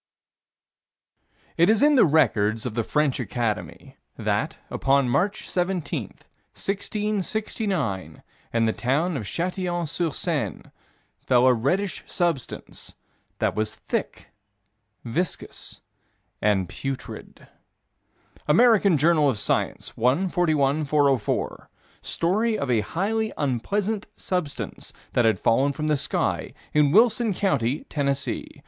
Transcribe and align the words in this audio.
4 1.57 1.63
It 1.63 1.69
is 1.69 1.83
in 1.83 1.93
the 1.93 2.07
records 2.07 2.65
of 2.65 2.73
the 2.73 2.83
French 2.83 3.19
Academy 3.19 3.97
that, 4.17 4.57
upon 4.71 5.07
March 5.07 5.47
17, 5.47 6.05
1669, 6.55 8.23
in 8.51 8.65
the 8.65 8.73
town 8.73 9.15
of 9.15 9.25
Châtillon 9.25 9.87
sur 9.87 10.09
Seine, 10.09 10.63
fell 11.19 11.45
a 11.45 11.53
reddish 11.53 12.03
substance 12.07 12.95
that 13.37 13.53
was 13.53 13.75
"thick, 13.75 14.29
viscous, 15.05 15.81
and 16.41 16.67
putrid." 16.67 17.47
American 18.47 18.97
Journal 18.97 19.29
of 19.29 19.37
Science, 19.37 19.95
1 19.95 20.29
41 20.29 20.83
404: 20.83 21.69
Story 22.01 22.57
of 22.57 22.71
a 22.71 22.81
highly 22.81 23.31
unpleasant 23.37 24.07
substance 24.15 24.93
that 25.13 25.25
had 25.25 25.39
fallen 25.39 25.71
from 25.73 25.85
the 25.89 25.95
sky, 25.95 26.55
in 26.73 26.91
Wilson 26.91 27.35
County, 27.35 27.83
Tennessee. 27.83 28.47